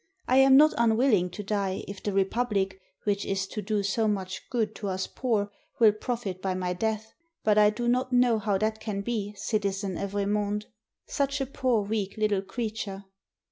[0.27, 4.49] I am not unwilling to die, if the Republic, which is to do so much
[4.49, 8.57] good to us poor, will profit by my death; but I do not know how
[8.57, 10.65] that can be, Citizen Evremonde.
[11.05, 13.03] Such a poor weak little creature!"